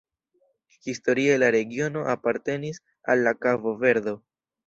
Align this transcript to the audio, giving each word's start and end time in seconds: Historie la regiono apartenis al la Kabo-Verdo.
Historie 0.87 1.35
la 1.41 1.49
regiono 1.57 2.07
apartenis 2.15 2.81
al 3.15 3.23
la 3.27 3.37
Kabo-Verdo. 3.47 4.17